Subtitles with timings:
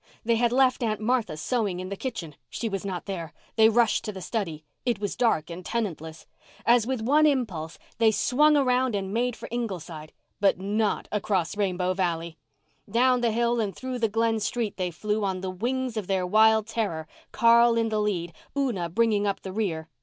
[0.25, 2.35] They had left Aunt Martha sewing in the kitchen.
[2.49, 3.33] She was not there.
[3.55, 4.65] They rushed to the study.
[4.83, 6.25] It was dark and tenantless.
[6.65, 12.39] As with one impulse, they swung around and made for Ingleside—but not across Rainbow Valley.
[12.89, 16.25] Down the hill and through the Glen street they flew on the wings of their
[16.25, 19.87] wild terror, Carl in the lead, Una bringing up the rear.